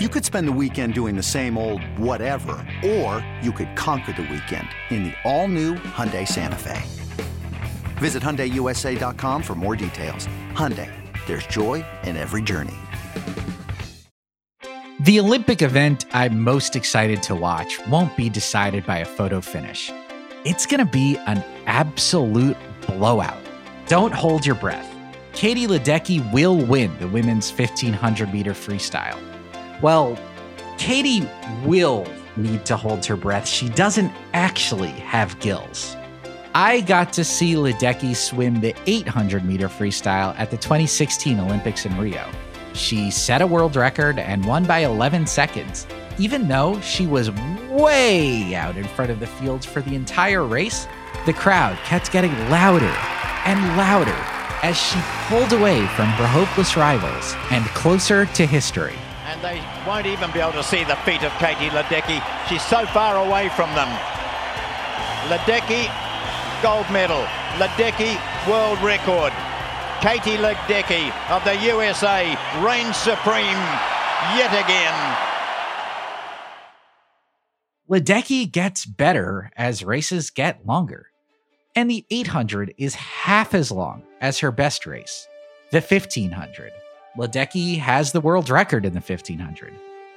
You 0.00 0.08
could 0.08 0.24
spend 0.24 0.46
the 0.46 0.52
weekend 0.52 0.94
doing 0.94 1.16
the 1.16 1.24
same 1.24 1.58
old 1.58 1.82
whatever, 1.98 2.64
or 2.86 3.28
you 3.42 3.50
could 3.50 3.74
conquer 3.74 4.12
the 4.12 4.22
weekend 4.22 4.68
in 4.90 5.02
the 5.02 5.12
all-new 5.24 5.74
Hyundai 5.74 6.24
Santa 6.26 6.54
Fe. 6.54 6.80
Visit 7.96 8.22
HyundaiUSA.com 8.22 9.42
for 9.42 9.56
more 9.56 9.74
details. 9.74 10.28
Hyundai, 10.52 10.88
there's 11.26 11.48
joy 11.48 11.84
in 12.04 12.16
every 12.16 12.42
journey. 12.42 12.76
The 15.00 15.18
Olympic 15.18 15.62
event 15.62 16.04
I'm 16.12 16.38
most 16.38 16.76
excited 16.76 17.20
to 17.24 17.34
watch 17.34 17.84
won't 17.88 18.16
be 18.16 18.30
decided 18.30 18.86
by 18.86 18.98
a 18.98 19.04
photo 19.04 19.40
finish. 19.40 19.90
It's 20.44 20.64
going 20.64 20.78
to 20.78 20.92
be 20.92 21.16
an 21.26 21.42
absolute 21.66 22.56
blowout. 22.86 23.42
Don't 23.88 24.14
hold 24.14 24.46
your 24.46 24.54
breath. 24.54 24.94
Katie 25.32 25.66
Ledecky 25.66 26.20
will 26.32 26.56
win 26.56 26.96
the 27.00 27.08
women's 27.08 27.50
1500 27.50 28.32
meter 28.32 28.52
freestyle. 28.52 29.18
Well, 29.80 30.18
Katie 30.76 31.28
will 31.64 32.06
need 32.36 32.64
to 32.66 32.76
hold 32.76 33.04
her 33.06 33.16
breath. 33.16 33.46
She 33.46 33.68
doesn't 33.68 34.12
actually 34.32 34.90
have 34.90 35.38
gills. 35.40 35.96
I 36.54 36.80
got 36.80 37.12
to 37.14 37.24
see 37.24 37.54
Ledecky 37.54 38.16
swim 38.16 38.60
the 38.60 38.74
800 38.86 39.44
meter 39.44 39.68
freestyle 39.68 40.34
at 40.38 40.50
the 40.50 40.56
2016 40.56 41.38
Olympics 41.38 41.84
in 41.84 41.96
Rio. 41.98 42.28
She 42.72 43.10
set 43.10 43.42
a 43.42 43.46
world 43.46 43.76
record 43.76 44.18
and 44.18 44.44
won 44.44 44.64
by 44.64 44.80
11 44.80 45.26
seconds, 45.26 45.86
even 46.18 46.48
though 46.48 46.80
she 46.80 47.06
was 47.06 47.30
way 47.70 48.54
out 48.54 48.76
in 48.76 48.84
front 48.84 49.10
of 49.10 49.20
the 49.20 49.26
fields 49.26 49.66
for 49.66 49.82
the 49.82 49.94
entire 49.94 50.44
race. 50.44 50.86
The 51.26 51.32
crowd 51.32 51.76
kept 51.78 52.12
getting 52.12 52.32
louder 52.50 52.94
and 53.44 53.76
louder 53.76 54.16
as 54.62 54.76
she 54.76 54.98
pulled 55.28 55.52
away 55.52 55.86
from 55.88 56.06
her 56.06 56.26
hopeless 56.26 56.76
rivals 56.76 57.34
and 57.50 57.64
closer 57.66 58.26
to 58.26 58.46
history. 58.46 58.96
And 59.28 59.42
they 59.42 59.62
won't 59.86 60.06
even 60.06 60.32
be 60.32 60.40
able 60.40 60.52
to 60.52 60.62
see 60.62 60.84
the 60.84 60.96
feet 61.04 61.22
of 61.22 61.30
Katie 61.32 61.68
Ledecky. 61.68 62.24
She's 62.48 62.62
so 62.62 62.86
far 62.86 63.22
away 63.26 63.50
from 63.50 63.68
them. 63.74 63.88
Ledecky, 65.28 65.84
gold 66.62 66.90
medal. 66.90 67.22
Ledecky, 67.60 68.16
world 68.48 68.80
record. 68.80 69.34
Katie 70.00 70.38
Ledecky 70.38 71.12
of 71.28 71.44
the 71.44 71.54
USA 71.56 72.38
reigns 72.64 72.96
supreme 72.96 73.60
yet 74.34 74.50
again. 74.64 75.16
Ledecky 77.90 78.50
gets 78.50 78.86
better 78.86 79.50
as 79.58 79.84
races 79.84 80.30
get 80.30 80.64
longer. 80.64 81.08
And 81.76 81.90
the 81.90 82.06
800 82.10 82.72
is 82.78 82.94
half 82.94 83.52
as 83.52 83.70
long 83.70 84.04
as 84.22 84.38
her 84.38 84.50
best 84.50 84.86
race, 84.86 85.28
the 85.70 85.82
1500. 85.82 86.72
Ledecky 87.16 87.78
has 87.78 88.12
the 88.12 88.20
world 88.20 88.50
record 88.50 88.84
in 88.84 88.92
the 88.92 89.00
1500. 89.00 89.74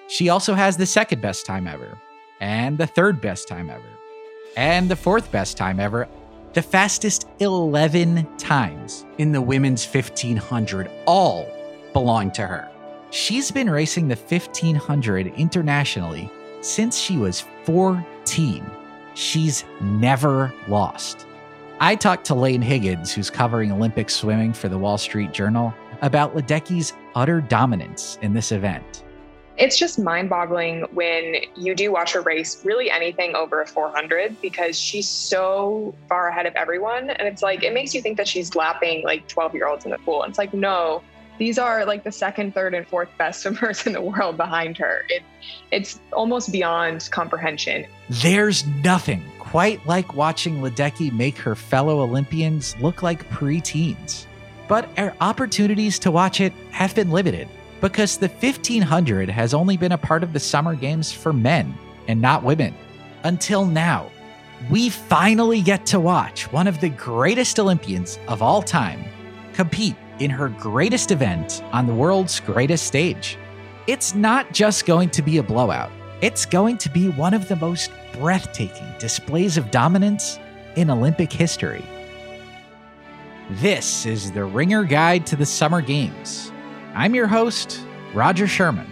She 0.08 0.30
also 0.30 0.53
has 0.53 0.78
the 0.78 0.86
second 0.86 1.22
best 1.22 1.45
time 1.45 1.67
ever, 1.67 1.97
and 2.42 2.78
the 2.78 2.88
third 2.88 3.22
best 3.22 3.47
time 3.47 3.70
ever, 3.70 3.89
and 4.58 4.89
the 4.89 4.95
fourth 4.95 5.31
best 5.31 5.58
time 5.58 5.80
ever, 5.80 6.08
the 6.53 6.62
fastest 6.62 7.28
11 7.40 8.28
times 8.38 9.06
in 9.18 9.31
the 9.31 9.41
women's 9.41 9.85
1500 9.85 10.91
all 11.06 11.47
belong 11.94 12.29
to 12.31 12.46
her. 12.46 12.69
She's 13.09 13.52
been 13.52 13.69
racing 13.69 14.08
the 14.09 14.16
1500 14.16 15.28
internationally 15.38 16.29
since 16.62 16.97
she 16.97 17.18
was 17.18 17.46
14. 17.66 18.69
She's 19.13 19.63
never 19.81 20.53
lost. 20.68 21.25
I 21.79 21.96
talked 21.96 22.25
to 22.25 22.35
Laine 22.35 22.62
Higgins, 22.62 23.13
who's 23.13 23.29
covering 23.29 23.72
Olympic 23.72 24.09
swimming 24.09 24.53
for 24.53 24.69
the 24.69 24.78
Wall 24.78 24.97
Street 24.97 25.31
Journal, 25.31 25.73
about 26.01 26.35
Ledecky's 26.35 26.94
utter 27.16 27.41
dominance 27.41 28.17
in 28.22 28.34
this 28.34 28.51
event. 28.51 29.03
It's 29.57 29.78
just 29.78 30.00
mind 30.00 30.29
boggling 30.29 30.85
when 30.94 31.35
you 31.56 31.75
do 31.75 31.91
watch 31.91 32.16
a 32.16 32.22
race, 32.22 32.63
really 32.66 32.89
anything 32.89 33.35
over 33.35 33.62
a 33.62 33.67
400, 33.67 34.41
because 34.41 34.79
she's 34.79 35.07
so 35.07 35.94
far 36.09 36.29
ahead 36.29 36.45
of 36.45 36.56
everyone. 36.56 37.09
And 37.11 37.28
it's 37.28 37.44
like, 37.44 37.63
it 37.63 37.73
makes 37.73 37.94
you 37.94 38.01
think 38.01 38.17
that 38.17 38.28
she's 38.28 38.56
lapping 38.56 39.03
like 39.03 39.28
12 39.28 39.53
year 39.53 39.67
olds 39.67 39.85
in 39.85 39.91
the 39.91 40.00
pool. 40.00 40.23
And 40.23 40.31
it's 40.31 40.40
like, 40.40 40.53
no, 40.53 41.03
these 41.38 41.59
are 41.59 41.85
like 41.85 42.03
the 42.03 42.11
second, 42.11 42.53
third, 42.53 42.73
and 42.73 42.88
fourth 42.88 43.09
best 43.17 43.41
swimmers 43.44 43.85
in 43.85 43.94
the 43.94 44.01
world 44.01 44.38
behind 44.38 44.78
her. 44.78 45.03
It, 45.09 45.23
it's 45.72 46.00
almost 46.13 46.51
beyond 46.51 47.09
comprehension. 47.11 47.85
There's 48.09 48.66
nothing 48.84 49.23
quite 49.38 49.85
like 49.85 50.16
watching 50.16 50.61
Ledecky 50.61 51.11
make 51.11 51.38
her 51.38 51.56
fellow 51.56 52.00
Olympians 52.00 52.75
look 52.79 53.03
like 53.03 53.29
preteens. 53.29 54.25
But 54.72 54.88
our 54.98 55.14
opportunities 55.20 56.00
to 56.00 56.12
watch 56.12 56.40
it 56.40 56.54
have 56.72 56.96
been 56.96 57.12
limited 57.12 57.50
because 57.82 58.16
the 58.16 58.30
1500 58.30 59.28
has 59.28 59.54
only 59.54 59.76
been 59.76 59.92
a 59.92 59.98
part 59.98 60.24
of 60.24 60.32
the 60.32 60.40
Summer 60.40 60.76
Games 60.76 61.12
for 61.12 61.34
men 61.34 61.78
and 62.08 62.22
not 62.22 62.42
women. 62.42 62.74
Until 63.26 63.66
now, 63.66 64.09
we 64.70 64.88
finally 64.88 65.62
get 65.62 65.86
to 65.88 66.00
watch 66.00 66.50
one 66.54 66.68
of 66.68 66.80
the 66.80 66.88
greatest 66.88 67.59
Olympians 67.59 68.18
of 68.30 68.42
all 68.42 68.62
time 68.62 69.04
compete 69.52 69.98
in 70.20 70.32
her 70.32 70.48
greatest 70.48 71.12
event 71.12 71.62
on 71.74 71.86
the 71.86 71.94
world's 71.94 72.40
greatest 72.40 72.88
stage. 72.88 73.38
It's 73.88 74.16
not 74.16 74.53
just 74.53 74.86
going 74.86 75.09
to 75.09 75.22
be 75.22 75.38
a 75.40 75.44
blowout, 75.44 75.92
it's 76.22 76.46
going 76.46 76.78
to 76.78 76.90
be 76.90 77.09
one 77.09 77.34
of 77.34 77.50
the 77.50 77.58
most 77.58 77.92
breathtaking 78.14 78.88
displays 79.00 79.58
of 79.58 79.70
dominance 79.70 80.40
in 80.78 80.90
Olympic 80.90 81.34
history. 81.34 81.84
This 83.56 84.06
is 84.06 84.31
the 84.31 84.45
Ringer 84.45 84.85
Guide 84.85 85.25
to 85.25 85.35
the 85.35 85.45
Summer 85.45 85.81
Games. 85.81 86.53
I'm 86.95 87.13
your 87.13 87.28
host, 87.28 87.81
Rodger 88.13 88.47
Sherman. 88.47 88.89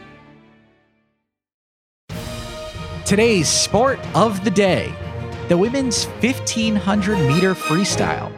Today's 3.06 3.48
sport 3.48 4.00
of 4.14 4.44
the 4.44 4.52
day 4.52 4.94
the 5.48 5.58
women's 5.58 6.08
1500 6.22 7.18
meter 7.26 7.56
freestyle. 7.56 8.34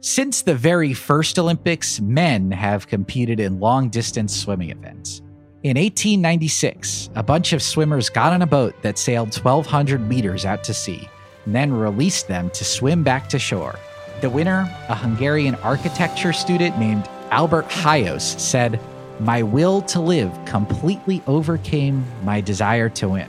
Since 0.00 0.42
the 0.42 0.54
very 0.54 0.92
first 0.92 1.38
Olympics, 1.38 2.02
men 2.02 2.50
have 2.50 2.86
competed 2.86 3.40
in 3.40 3.60
long 3.60 3.88
distance 3.88 4.36
swimming 4.36 4.68
events. 4.68 5.22
In 5.62 5.78
1896, 5.78 7.08
a 7.14 7.22
bunch 7.22 7.54
of 7.54 7.62
swimmers 7.62 8.10
got 8.10 8.34
on 8.34 8.42
a 8.42 8.46
boat 8.46 8.74
that 8.82 8.98
sailed 8.98 9.34
1,200 9.34 10.06
meters 10.06 10.44
out 10.44 10.62
to 10.64 10.74
sea 10.74 11.08
and 11.44 11.54
then 11.54 11.72
released 11.72 12.28
them 12.28 12.50
to 12.50 12.64
swim 12.64 13.02
back 13.02 13.28
to 13.30 13.38
shore. 13.38 13.78
The 14.20 14.30
winner, 14.30 14.68
a 14.88 14.94
Hungarian 14.94 15.54
architecture 15.56 16.32
student 16.32 16.78
named 16.78 17.08
Albert 17.30 17.68
Hajós, 17.68 18.38
said, 18.38 18.78
My 19.18 19.42
will 19.42 19.82
to 19.82 20.00
live 20.00 20.32
completely 20.44 21.22
overcame 21.26 22.04
my 22.22 22.40
desire 22.40 22.88
to 22.90 23.08
win. 23.08 23.28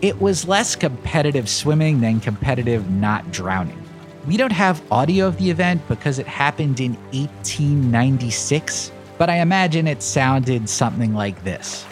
It 0.00 0.20
was 0.20 0.48
less 0.48 0.74
competitive 0.74 1.48
swimming 1.48 2.00
than 2.00 2.18
competitive 2.20 2.90
not 2.90 3.30
drowning. 3.30 3.78
We 4.26 4.36
don't 4.36 4.52
have 4.52 4.82
audio 4.90 5.26
of 5.26 5.36
the 5.36 5.50
event 5.50 5.86
because 5.88 6.18
it 6.18 6.26
happened 6.26 6.80
in 6.80 6.94
1896, 7.12 8.92
but 9.18 9.28
I 9.28 9.36
imagine 9.36 9.86
it 9.86 10.02
sounded 10.02 10.68
something 10.68 11.12
like 11.12 11.42
this. 11.44 11.84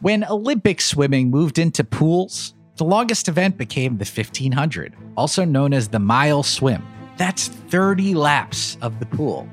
When 0.00 0.24
Olympic 0.24 0.80
swimming 0.80 1.30
moved 1.30 1.58
into 1.58 1.82
pools, 1.82 2.54
the 2.78 2.84
longest 2.84 3.28
event 3.28 3.58
became 3.58 3.98
the 3.98 4.04
1500, 4.04 4.94
also 5.16 5.44
known 5.44 5.74
as 5.74 5.88
the 5.88 5.98
mile 5.98 6.44
swim. 6.44 6.86
That's 7.16 7.48
30 7.48 8.14
laps 8.14 8.78
of 8.80 9.00
the 9.00 9.06
pool. 9.06 9.48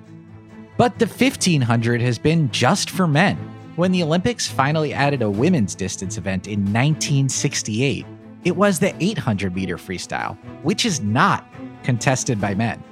But 0.77 1.00
the 1.00 1.07
1500 1.07 2.01
has 2.01 2.19
been 2.19 2.51
just 2.51 2.92
for 2.92 3.07
men. 3.07 3.36
When 3.77 3.92
the 3.92 4.04
Olympics 4.04 4.48
finally 4.48 4.94
added 4.94 5.24
a 5.24 5.30
women's 5.30 5.74
distance 5.74 6.19
event 6.19 6.48
in 6.48 6.60
1968, 6.60 8.06
it 8.44 8.56
was 8.56 8.77
the 8.77 8.94
800 9.04 9.56
meter 9.56 9.78
freestyle, 9.78 10.38
which 10.62 10.86
is 10.86 11.01
not 11.01 11.51
contested 11.81 12.39
by 12.39 12.54
men. 12.54 12.83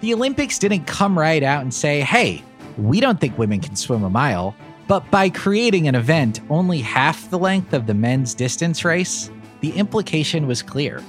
The 0.00 0.14
Olympics 0.14 0.58
didn't 0.58 0.86
come 0.86 1.18
right 1.18 1.42
out 1.42 1.60
and 1.60 1.72
say, 1.72 2.00
hey, 2.00 2.42
we 2.78 2.98
don't 2.98 3.20
think 3.20 3.36
women 3.36 3.60
can 3.60 3.76
swim 3.76 4.04
a 4.04 4.10
mile, 4.10 4.56
but 4.88 5.08
by 5.10 5.28
creating 5.28 5.86
an 5.86 5.94
event 5.94 6.40
only 6.48 6.80
half 6.80 7.28
the 7.28 7.38
length 7.38 7.74
of 7.74 7.86
the 7.86 7.94
men's 7.94 8.32
distance 8.32 8.86
race, 8.86 9.30
the 9.62 9.70
implication 9.70 10.46
was 10.46 10.60
clear. 10.60 11.02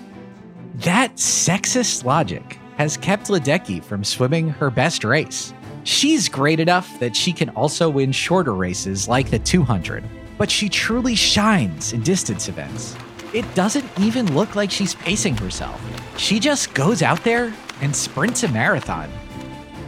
That 0.75 1.15
sexist 1.15 2.05
logic 2.05 2.59
has 2.77 2.97
kept 2.97 3.27
Ledecky 3.27 3.83
from 3.83 4.03
swimming 4.03 4.47
her 4.47 4.69
best 4.69 5.03
race. 5.03 5.53
She's 5.83 6.29
great 6.29 6.59
enough 6.59 7.00
that 7.00 7.15
she 7.15 7.33
can 7.33 7.50
also 7.50 7.89
win 7.89 8.11
shorter 8.11 8.53
races 8.53 9.07
like 9.07 9.29
the 9.29 9.39
200, 9.39 10.03
but 10.38 10.50
she 10.50 10.69
truly 10.69 11.15
shines 11.15 11.94
in 11.94 12.01
distance 12.03 12.47
events. 12.47 12.95
It 13.33 13.51
doesn't 13.55 13.85
even 14.00 14.33
look 14.33 14.55
like 14.55 14.71
she's 14.71 14.95
pacing 14.95 15.35
herself. 15.38 15.81
She 16.17 16.39
just 16.39 16.73
goes 16.75 17.01
out 17.01 17.23
there 17.23 17.53
and 17.81 17.95
sprints 17.95 18.44
a 18.44 18.47
marathon. 18.50 19.09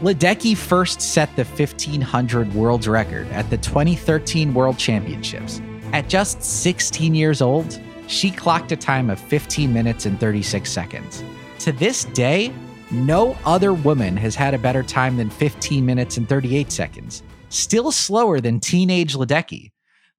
Ledecky 0.02 0.58
first 0.58 1.02
set 1.02 1.34
the 1.36 1.46
1500 1.46 2.54
world 2.54 2.88
record 2.88 3.28
at 3.28 3.50
the 3.50 3.58
2013 3.58 4.54
World 4.54 4.78
Championships. 4.78 5.62
At 5.94 6.10
just 6.10 6.44
16 6.44 7.16
years 7.16 7.42
old, 7.42 7.80
she 8.08 8.32
clocked 8.32 8.72
a 8.72 8.76
time 8.76 9.10
of 9.10 9.20
15 9.20 9.72
minutes 9.72 10.06
and 10.06 10.20
36 10.20 10.70
seconds. 10.72 11.24
To 11.60 11.72
this 11.72 12.06
day, 12.06 12.54
no 12.92 13.38
other 13.46 13.74
woman 13.74 14.16
has 14.18 14.36
had 14.36 14.54
a 14.54 14.60
better 14.60 14.84
time 14.84 15.18
than 15.18 15.30
15 15.30 15.86
minutes 15.86 16.18
and 16.18 16.30
38 16.30 16.72
seconds, 16.72 17.24
still 17.50 17.92
slower 17.92 18.40
than 18.40 18.60
teenage 18.60 19.16
Ledecky. 19.16 19.72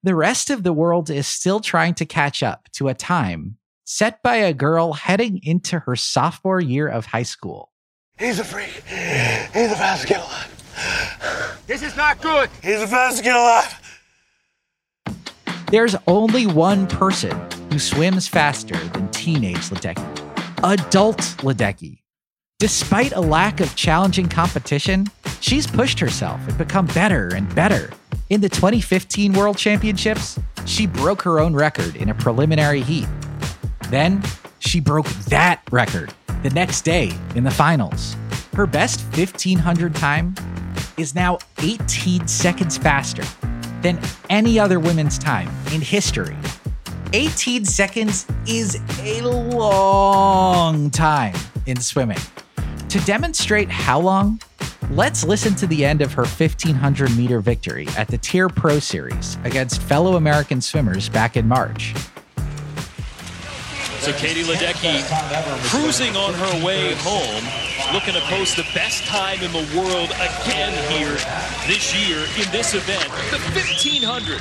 The 0.02 0.14
rest 0.14 0.50
of 0.50 0.62
the 0.62 0.72
world 0.72 1.10
is 1.10 1.26
still 1.26 1.60
trying 1.60 1.94
to 1.94 2.06
catch 2.06 2.42
up 2.42 2.68
to 2.72 2.88
a 2.88 2.94
time 2.94 3.58
set 3.84 4.20
by 4.22 4.36
a 4.36 4.52
girl 4.52 4.92
heading 4.92 5.40
into 5.44 5.78
her 5.78 5.94
sophomore 5.94 6.60
year 6.60 6.88
of 6.88 7.06
high 7.06 7.22
school. 7.22 7.72
He's 8.18 8.40
a 8.40 8.44
freak. 8.44 8.68
He's 8.68 9.70
the 9.70 9.76
fastest 9.76 10.08
kid 10.08 10.16
alive. 10.16 11.62
This 11.66 11.82
is 11.82 11.96
not 11.96 12.20
good. 12.20 12.50
He's 12.62 12.80
the 12.80 12.86
fastest 12.86 13.22
kid 13.22 13.34
alive. 13.34 13.80
There's 15.70 15.96
only 16.06 16.46
one 16.46 16.86
person 16.86 17.40
who 17.76 17.80
swims 17.80 18.26
faster 18.26 18.74
than 18.94 19.06
teenage 19.10 19.68
Ledecky, 19.68 20.02
adult 20.64 21.18
Ledecky. 21.44 21.98
Despite 22.58 23.12
a 23.12 23.20
lack 23.20 23.60
of 23.60 23.76
challenging 23.76 24.30
competition, 24.30 25.08
she's 25.42 25.66
pushed 25.66 26.00
herself 26.00 26.40
and 26.48 26.56
become 26.56 26.86
better 26.86 27.34
and 27.34 27.54
better. 27.54 27.90
In 28.30 28.40
the 28.40 28.48
2015 28.48 29.34
World 29.34 29.58
Championships, 29.58 30.38
she 30.64 30.86
broke 30.86 31.20
her 31.20 31.38
own 31.38 31.52
record 31.52 31.96
in 31.96 32.08
a 32.08 32.14
preliminary 32.14 32.80
heat. 32.80 33.08
Then, 33.90 34.22
she 34.60 34.80
broke 34.80 35.08
that 35.28 35.60
record 35.70 36.14
the 36.42 36.50
next 36.54 36.80
day 36.80 37.12
in 37.34 37.44
the 37.44 37.50
finals. 37.50 38.16
Her 38.54 38.66
best 38.66 39.02
1500 39.18 39.94
time 39.94 40.34
is 40.96 41.14
now 41.14 41.40
18 41.58 42.26
seconds 42.26 42.78
faster 42.78 43.24
than 43.82 44.00
any 44.30 44.58
other 44.58 44.80
women's 44.80 45.18
time 45.18 45.50
in 45.74 45.82
history. 45.82 46.38
18 47.12 47.64
seconds 47.64 48.26
is 48.46 48.80
a 49.00 49.22
long 49.22 50.90
time 50.90 51.34
in 51.66 51.80
swimming. 51.80 52.18
To 52.88 52.98
demonstrate 53.00 53.70
how 53.70 54.00
long, 54.00 54.40
let's 54.90 55.24
listen 55.24 55.54
to 55.56 55.66
the 55.66 55.84
end 55.84 56.02
of 56.02 56.12
her 56.14 56.24
1500 56.24 57.16
meter 57.16 57.40
victory 57.40 57.86
at 57.96 58.08
the 58.08 58.18
TYR 58.18 58.48
Pro 58.48 58.78
Series 58.78 59.38
against 59.44 59.82
fellow 59.82 60.16
American 60.16 60.60
swimmers 60.60 61.08
back 61.08 61.36
in 61.36 61.46
March. 61.46 61.94
So 64.06 64.12
Katie 64.12 64.44
Ledecky 64.44 65.02
cruising 65.68 66.14
on 66.14 66.32
her 66.32 66.64
way 66.64 66.94
home, 66.98 67.42
looking 67.92 68.14
to 68.14 68.20
post 68.20 68.54
the 68.54 68.62
best 68.72 69.02
time 69.02 69.42
in 69.42 69.50
the 69.50 69.66
world 69.76 70.10
again 70.10 70.72
here 70.92 71.16
this 71.66 71.92
year 71.92 72.18
in 72.40 72.48
this 72.52 72.74
event, 72.74 73.02
the 73.32 73.38
1500. 73.38 74.40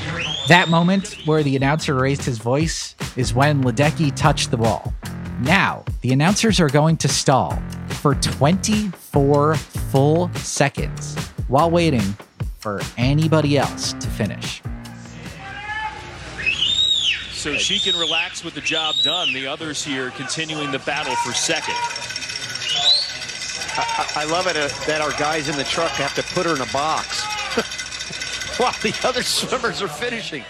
That 0.50 0.70
moment 0.70 1.18
where 1.26 1.42
the 1.42 1.56
announcer 1.56 1.96
raised 1.96 2.26
his 2.26 2.38
voice 2.38 2.94
is 3.16 3.34
when 3.34 3.64
Ledecky 3.64 4.16
touched 4.16 4.52
the 4.52 4.58
wall. 4.58 4.94
Now, 5.42 5.84
the 6.02 6.14
announcers 6.14 6.60
are 6.60 6.70
going 6.70 6.98
to 6.98 7.08
stall 7.08 7.60
for 7.88 8.14
24 8.14 9.56
full 9.56 10.32
seconds 10.36 11.18
while 11.48 11.72
waiting 11.72 12.16
for 12.60 12.82
anybody 12.98 13.58
else 13.58 13.94
to 13.94 14.08
finish. 14.10 14.62
So 17.45 17.53
she 17.53 17.77
can 17.77 17.95
relax 17.95 18.44
with 18.44 18.56
the 18.56 18.62
job 18.62 18.95
done. 19.03 19.31
The 19.31 19.45
others 19.45 19.83
here 19.83 20.09
continuing 20.09 20.71
the 20.71 20.80
battle 20.80 21.15
for 21.18 21.31
second. 21.31 21.75
I, 23.77 24.24
I 24.24 24.25
love 24.25 24.47
it 24.47 24.57
uh, 24.57 24.68
that 24.88 25.00
our 25.00 25.12
guys 25.12 25.47
in 25.47 25.56
the 25.56 25.63
truck 25.63 25.92
have 25.92 26.15
to 26.15 26.24
put 26.33 26.47
her 26.47 26.56
in 26.56 26.62
a 26.62 26.74
box 26.74 27.21
while 28.57 28.74
the 28.81 29.00
other 29.07 29.21
swimmers 29.21 29.83
are 29.83 29.88
finishing. 29.88 30.44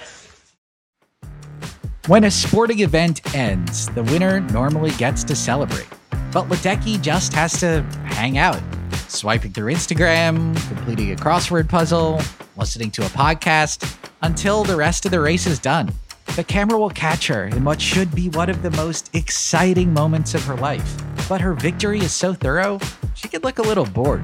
When 2.07 2.24
a 2.24 2.31
sporting 2.31 2.80
event 2.80 3.36
ends, 3.36 3.89
the 3.89 4.03
winner 4.03 4.39
normally 4.39 4.92
gets 4.92 5.25
to 5.25 5.36
celebrate. 5.36 5.89
But 6.31 6.47
Ledecky 6.47 7.01
just 7.01 7.33
has 7.33 7.59
to 7.59 7.81
hang 8.06 8.38
out, 8.38 8.62
swiping 9.09 9.51
through 9.51 9.74
Instagram, 9.74 10.56
completing 10.69 11.12
a 11.12 11.18
crossword 11.18 11.68
puzzle, 11.68 12.21
listening 12.56 12.89
to 12.92 13.01
a 13.01 13.09
podcast, 13.09 13.97
until 14.21 14.63
the 14.63 14.77
rest 14.77 15.03
of 15.03 15.12
the 15.12 15.19
race 15.19 15.45
is 15.45 15.59
done. 15.59 15.94
The 16.36 16.44
camera 16.44 16.78
will 16.78 16.90
catch 16.90 17.28
her 17.28 17.46
in 17.46 17.64
what 17.64 17.80
should 17.80 18.14
be 18.14 18.28
one 18.28 18.50
of 18.50 18.62
the 18.62 18.72
most 18.72 19.10
exciting 19.16 19.94
moments 19.94 20.36
of 20.36 20.44
her 20.44 20.56
life. 20.56 21.02
But 21.30 21.40
her 21.40 21.54
victory 21.54 22.00
is 22.00 22.12
so 22.12 22.34
thorough, 22.34 22.78
she 23.14 23.30
could 23.30 23.46
look 23.46 23.60
a 23.60 23.62
little 23.62 23.86
bored. 23.86 24.22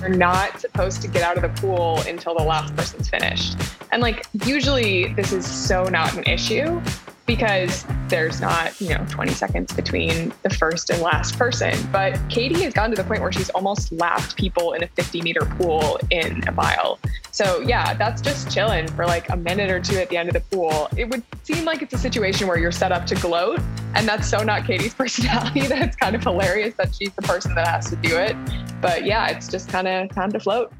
You're 0.00 0.10
not 0.10 0.60
supposed 0.60 1.02
to 1.02 1.08
get 1.08 1.24
out 1.24 1.36
of 1.36 1.42
the 1.42 1.60
pool 1.60 2.00
until 2.06 2.36
the 2.36 2.44
last 2.44 2.76
person's 2.76 3.08
finished. 3.08 3.56
And 3.90 4.00
like 4.00 4.24
usually 4.44 5.14
this 5.14 5.32
is 5.32 5.44
so 5.44 5.82
not 5.88 6.16
an 6.16 6.22
issue 6.24 6.80
because 7.26 7.86
there's 8.08 8.40
not, 8.40 8.78
you 8.80 8.90
know, 8.90 9.04
20 9.08 9.32
seconds 9.32 9.72
between 9.72 10.32
the 10.42 10.50
first 10.50 10.90
and 10.90 11.00
last 11.00 11.38
person. 11.38 11.74
But 11.90 12.18
Katie 12.28 12.62
has 12.62 12.72
gotten 12.72 12.90
to 12.94 13.02
the 13.02 13.06
point 13.06 13.22
where 13.22 13.32
she's 13.32 13.50
almost 13.50 13.92
lapped 13.92 14.36
people 14.36 14.72
in 14.72 14.82
a 14.82 14.86
50 14.88 15.22
meter 15.22 15.44
pool 15.44 15.98
in 16.10 16.46
a 16.48 16.52
mile. 16.52 16.98
So 17.30 17.60
yeah, 17.60 17.94
that's 17.94 18.20
just 18.20 18.50
chilling 18.50 18.88
for 18.88 19.06
like 19.06 19.28
a 19.30 19.36
minute 19.36 19.70
or 19.70 19.80
two 19.80 19.96
at 19.98 20.08
the 20.08 20.16
end 20.16 20.28
of 20.28 20.34
the 20.34 20.56
pool. 20.56 20.88
It 20.96 21.08
would 21.08 21.22
seem 21.44 21.64
like 21.64 21.82
it's 21.82 21.94
a 21.94 21.98
situation 21.98 22.46
where 22.46 22.58
you're 22.58 22.72
set 22.72 22.92
up 22.92 23.06
to 23.06 23.14
gloat, 23.16 23.60
and 23.94 24.06
that's 24.06 24.28
so 24.28 24.42
not 24.42 24.66
Katie's 24.66 24.94
personality 25.02 25.66
that 25.66 25.80
it's 25.80 25.96
kind 25.96 26.14
of 26.14 26.22
hilarious 26.22 26.74
that 26.76 26.94
she's 26.94 27.12
the 27.12 27.22
person 27.22 27.54
that 27.54 27.66
has 27.66 27.88
to 27.90 27.96
do 27.96 28.16
it. 28.16 28.36
But 28.80 29.04
yeah, 29.04 29.28
it's 29.28 29.48
just 29.48 29.68
kind 29.68 29.88
of 29.88 30.10
time 30.10 30.32
to 30.32 30.40
float. 30.40 30.72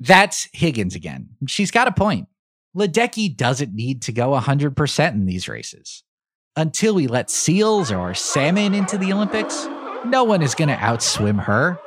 That's 0.00 0.48
Higgins 0.52 0.94
again. 0.94 1.28
She's 1.46 1.70
got 1.70 1.86
a 1.86 1.92
point. 1.92 2.26
Ledecky 2.76 3.36
doesn't 3.36 3.74
need 3.74 4.02
to 4.02 4.12
go 4.12 4.30
100% 4.30 5.12
in 5.12 5.26
these 5.26 5.48
races. 5.48 6.04
Until 6.56 6.94
we 6.94 7.06
let 7.06 7.30
seals 7.30 7.90
or 7.90 8.14
salmon 8.14 8.74
into 8.74 8.96
the 8.96 9.12
Olympics, 9.12 9.66
no 10.04 10.24
one 10.24 10.42
is 10.42 10.54
going 10.54 10.68
to 10.68 10.76
outswim 10.76 11.42
her. 11.44 11.78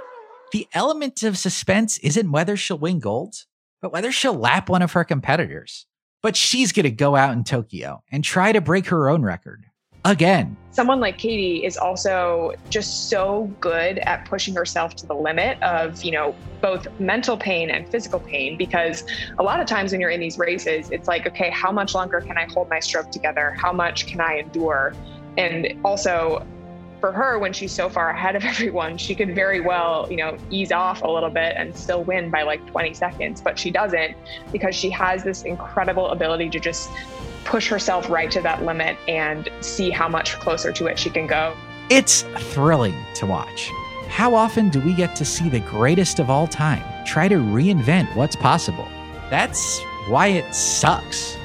The 0.51 0.67
element 0.73 1.23
of 1.23 1.37
suspense 1.37 1.97
isn't 1.99 2.31
whether 2.31 2.57
she'll 2.57 2.77
win 2.77 2.99
gold, 2.99 3.35
but 3.81 3.93
whether 3.93 4.11
she'll 4.11 4.33
lap 4.33 4.69
one 4.69 4.81
of 4.81 4.91
her 4.91 5.03
competitors. 5.03 5.85
But 6.21 6.35
she's 6.35 6.71
going 6.71 6.83
to 6.83 6.91
go 6.91 7.15
out 7.15 7.33
in 7.33 7.43
Tokyo 7.43 8.03
and 8.11 8.23
try 8.23 8.51
to 8.51 8.61
break 8.61 8.87
her 8.87 9.09
own 9.09 9.23
record 9.23 9.65
again. 10.05 10.55
Someone 10.71 10.99
like 10.99 11.17
Katie 11.17 11.63
is 11.63 11.77
also 11.77 12.53
just 12.69 13.09
so 13.09 13.51
good 13.59 13.99
at 13.99 14.25
pushing 14.25 14.55
herself 14.55 14.95
to 14.97 15.05
the 15.05 15.13
limit 15.13 15.61
of, 15.61 16.03
you 16.03 16.11
know, 16.11 16.35
both 16.61 16.87
mental 16.99 17.37
pain 17.37 17.69
and 17.69 17.87
physical 17.87 18.19
pain 18.19 18.57
because 18.57 19.03
a 19.37 19.43
lot 19.43 19.59
of 19.59 19.67
times 19.67 19.91
when 19.91 20.01
you're 20.01 20.09
in 20.09 20.19
these 20.19 20.39
races, 20.39 20.89
it's 20.89 21.07
like, 21.07 21.27
okay, 21.27 21.51
how 21.51 21.71
much 21.71 21.93
longer 21.93 22.21
can 22.21 22.37
I 22.37 22.45
hold 22.45 22.69
my 22.69 22.79
stroke 22.79 23.11
together? 23.11 23.51
How 23.51 23.71
much 23.71 24.07
can 24.07 24.19
I 24.19 24.39
endure? 24.39 24.93
And 25.37 25.79
also, 25.85 26.45
for 27.03 27.11
her, 27.11 27.37
when 27.37 27.51
she's 27.51 27.73
so 27.73 27.89
far 27.89 28.11
ahead 28.11 28.35
of 28.35 28.45
everyone, 28.53 28.97
she 28.97 29.13
could 29.13 29.35
very 29.35 29.59
well, 29.59 30.07
you 30.09 30.15
know, 30.15 30.37
ease 30.49 30.71
off 30.71 31.01
a 31.03 31.07
little 31.07 31.29
bit 31.29 31.53
and 31.57 31.75
still 31.75 32.03
win 32.03 32.31
by 32.31 32.43
like 32.43 32.65
20 32.67 32.93
seconds, 32.93 33.41
but 33.41 33.59
she 33.59 33.69
doesn't 33.69 34.15
because 34.53 34.73
she 34.73 34.89
has 34.89 35.21
this 35.21 35.43
incredible 35.43 36.07
ability 36.07 36.49
to 36.49 36.59
just 36.59 36.89
push 37.45 37.67
herself 37.67 38.09
right 38.09 38.31
to 38.31 38.41
that 38.41 38.63
limit 38.63 38.97
and 39.07 39.49
see 39.61 39.89
how 39.89 40.07
much 40.07 40.39
closer 40.39 40.71
to 40.71 40.87
it 40.87 40.97
she 40.97 41.09
can 41.09 41.27
go. 41.27 41.55
It's 41.89 42.23
thrilling 42.37 42.95
to 43.15 43.25
watch. 43.25 43.69
How 44.07 44.35
often 44.35 44.69
do 44.69 44.79
we 44.79 44.93
get 44.93 45.15
to 45.17 45.25
see 45.25 45.49
the 45.49 45.59
greatest 45.61 46.19
of 46.19 46.29
all 46.29 46.47
time 46.47 46.83
try 47.05 47.27
to 47.27 47.35
reinvent 47.35 48.15
what's 48.15 48.35
possible? 48.35 48.87
That's 49.29 49.79
why 50.07 50.27
it 50.27 50.53
sucks 50.53 51.37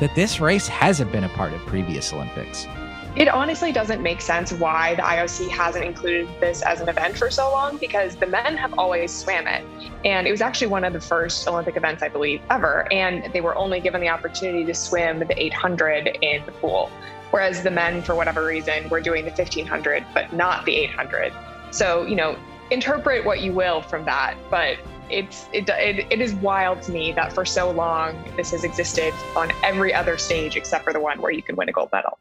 that 0.00 0.14
this 0.14 0.40
race 0.40 0.66
hasn't 0.66 1.12
been 1.12 1.24
a 1.24 1.28
part 1.30 1.52
of 1.52 1.60
previous 1.66 2.12
Olympics. 2.12 2.66
It 3.16 3.28
honestly 3.28 3.70
doesn't 3.70 4.02
make 4.02 4.20
sense 4.20 4.52
why 4.52 4.96
the 4.96 5.02
IOC 5.02 5.48
hasn't 5.48 5.84
included 5.84 6.28
this 6.40 6.62
as 6.62 6.80
an 6.80 6.88
event 6.88 7.16
for 7.16 7.30
so 7.30 7.48
long 7.52 7.76
because 7.76 8.16
the 8.16 8.26
men 8.26 8.56
have 8.56 8.76
always 8.76 9.14
swam 9.14 9.46
it. 9.46 9.64
And 10.04 10.26
it 10.26 10.32
was 10.32 10.40
actually 10.40 10.66
one 10.66 10.82
of 10.82 10.92
the 10.92 11.00
first 11.00 11.46
Olympic 11.46 11.76
events, 11.76 12.02
I 12.02 12.08
believe, 12.08 12.42
ever. 12.50 12.92
And 12.92 13.32
they 13.32 13.40
were 13.40 13.54
only 13.54 13.78
given 13.78 14.00
the 14.00 14.08
opportunity 14.08 14.64
to 14.64 14.74
swim 14.74 15.20
the 15.20 15.40
800 15.40 16.18
in 16.22 16.44
the 16.44 16.50
pool. 16.52 16.90
Whereas 17.30 17.62
the 17.62 17.70
men, 17.70 18.02
for 18.02 18.16
whatever 18.16 18.44
reason, 18.44 18.88
were 18.88 19.00
doing 19.00 19.24
the 19.24 19.30
1500, 19.30 20.04
but 20.12 20.32
not 20.32 20.64
the 20.64 20.74
800. 20.74 21.32
So, 21.70 22.04
you 22.06 22.16
know, 22.16 22.36
interpret 22.72 23.24
what 23.24 23.42
you 23.42 23.52
will 23.52 23.80
from 23.80 24.04
that. 24.06 24.34
But 24.50 24.76
it's 25.08 25.46
it, 25.52 25.68
it, 25.68 26.06
it 26.10 26.20
is 26.20 26.34
wild 26.34 26.82
to 26.82 26.90
me 26.90 27.12
that 27.12 27.32
for 27.32 27.44
so 27.44 27.70
long 27.70 28.16
this 28.36 28.50
has 28.50 28.64
existed 28.64 29.14
on 29.36 29.52
every 29.62 29.94
other 29.94 30.18
stage 30.18 30.56
except 30.56 30.82
for 30.82 30.92
the 30.92 31.00
one 31.00 31.20
where 31.20 31.30
you 31.30 31.42
can 31.42 31.54
win 31.54 31.68
a 31.68 31.72
gold 31.72 31.90
medal. 31.92 32.18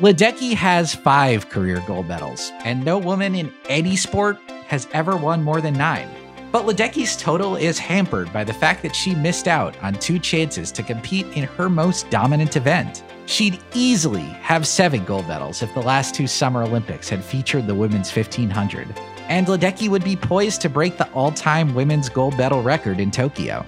Ledecky 0.00 0.54
has 0.54 0.92
five 0.92 1.48
career 1.50 1.80
gold 1.86 2.08
medals, 2.08 2.50
and 2.64 2.84
no 2.84 2.98
woman 2.98 3.36
in 3.36 3.52
any 3.68 3.94
sport 3.94 4.38
has 4.66 4.88
ever 4.92 5.16
won 5.16 5.40
more 5.40 5.60
than 5.60 5.74
nine. 5.74 6.10
But 6.50 6.66
Ledecky's 6.66 7.16
total 7.16 7.54
is 7.54 7.78
hampered 7.78 8.32
by 8.32 8.42
the 8.42 8.52
fact 8.52 8.82
that 8.82 8.96
she 8.96 9.14
missed 9.14 9.46
out 9.46 9.80
on 9.84 9.94
two 9.94 10.18
chances 10.18 10.72
to 10.72 10.82
compete 10.82 11.26
in 11.36 11.44
her 11.44 11.70
most 11.70 12.10
dominant 12.10 12.56
event. 12.56 13.04
She'd 13.26 13.60
easily 13.72 14.24
have 14.42 14.66
seven 14.66 15.04
gold 15.04 15.28
medals 15.28 15.62
if 15.62 15.72
the 15.74 15.82
last 15.82 16.12
two 16.12 16.26
Summer 16.26 16.64
Olympics 16.64 17.08
had 17.08 17.22
featured 17.22 17.68
the 17.68 17.74
women's 17.74 18.14
1500. 18.14 18.88
And 19.28 19.46
Ledecky 19.46 19.88
would 19.88 20.02
be 20.02 20.16
poised 20.16 20.60
to 20.62 20.68
break 20.68 20.98
the 20.98 21.08
all 21.12 21.30
time 21.30 21.72
women's 21.72 22.08
gold 22.08 22.36
medal 22.36 22.64
record 22.64 22.98
in 22.98 23.12
Tokyo. 23.12 23.64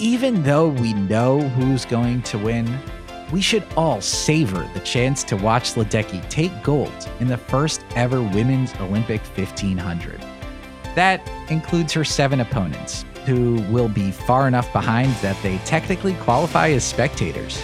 Even 0.00 0.42
though 0.42 0.70
we 0.70 0.92
know 0.92 1.40
who's 1.40 1.84
going 1.84 2.22
to 2.22 2.36
win, 2.36 2.66
we 3.32 3.40
should 3.40 3.64
all 3.76 4.00
savor 4.00 4.68
the 4.72 4.80
chance 4.80 5.24
to 5.24 5.36
watch 5.36 5.74
Ledecky 5.74 6.26
take 6.28 6.62
gold 6.62 7.08
in 7.20 7.26
the 7.26 7.36
first 7.36 7.84
ever 7.96 8.22
women's 8.22 8.74
Olympic 8.76 9.20
1500. 9.36 10.20
That 10.94 11.28
includes 11.50 11.92
her 11.92 12.04
seven 12.04 12.40
opponents, 12.40 13.04
who 13.26 13.60
will 13.70 13.88
be 13.88 14.12
far 14.12 14.46
enough 14.46 14.72
behind 14.72 15.12
that 15.16 15.36
they 15.42 15.58
technically 15.58 16.14
qualify 16.14 16.68
as 16.68 16.84
spectators. 16.84 17.60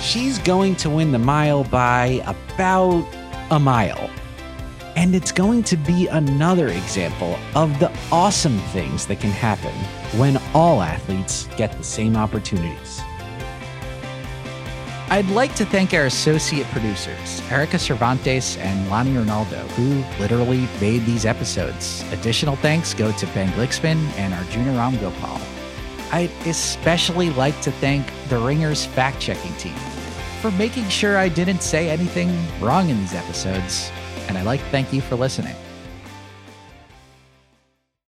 She's 0.00 0.38
going 0.40 0.76
to 0.76 0.90
win 0.90 1.12
the 1.12 1.18
mile 1.18 1.64
by 1.64 2.22
about 2.26 3.06
a 3.50 3.58
mile. 3.58 4.10
And 4.96 5.14
it's 5.14 5.32
going 5.32 5.64
to 5.64 5.76
be 5.76 6.06
another 6.06 6.68
example 6.68 7.36
of 7.56 7.76
the 7.80 7.90
awesome 8.12 8.58
things 8.72 9.06
that 9.06 9.18
can 9.18 9.30
happen 9.30 9.74
when 10.18 10.40
all 10.52 10.82
athletes 10.82 11.48
get 11.56 11.76
the 11.76 11.82
same 11.82 12.16
opportunities. 12.16 13.00
I'd 15.10 15.28
like 15.28 15.54
to 15.56 15.66
thank 15.66 15.92
our 15.92 16.06
associate 16.06 16.66
producers, 16.68 17.42
Erika 17.50 17.78
Cervantes 17.78 18.56
and 18.56 18.88
Lani 18.88 19.16
Renaldo, 19.16 19.58
who 19.76 20.02
literally 20.18 20.66
made 20.80 21.04
these 21.04 21.26
episodes. 21.26 22.02
Additional 22.10 22.56
thanks 22.56 22.94
go 22.94 23.12
to 23.12 23.26
Ben 23.28 23.48
Glicksman 23.52 23.98
and 24.16 24.32
Arjuna 24.32 24.72
Ramgopal. 24.72 25.40
I'd 26.10 26.30
especially 26.46 27.30
like 27.30 27.60
to 27.60 27.70
thank 27.70 28.06
the 28.28 28.38
Ringers 28.38 28.86
fact 28.86 29.20
checking 29.20 29.52
team 29.54 29.76
for 30.40 30.50
making 30.52 30.88
sure 30.88 31.18
I 31.18 31.28
didn't 31.28 31.62
say 31.62 31.90
anything 31.90 32.34
wrong 32.60 32.88
in 32.88 32.98
these 32.98 33.14
episodes. 33.14 33.90
And 34.28 34.38
I'd 34.38 34.46
like 34.46 34.60
to 34.60 34.66
thank 34.70 34.92
you 34.92 35.02
for 35.02 35.16
listening. 35.16 35.54